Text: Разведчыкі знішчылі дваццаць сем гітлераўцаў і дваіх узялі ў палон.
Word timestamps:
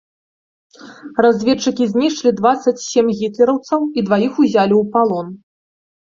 Разведчыкі 1.25 1.83
знішчылі 1.91 2.31
дваццаць 2.39 2.73
сем 2.87 3.13
гітлераўцаў 3.21 3.87
і 3.97 4.07
дваіх 4.09 4.33
узялі 4.47 4.73
ў 4.81 4.93
палон. 4.99 5.27